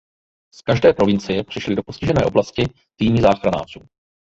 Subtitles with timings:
[0.53, 2.63] Z každé provincie přišly do postižené oblasti
[2.95, 3.79] týmy záchranářů.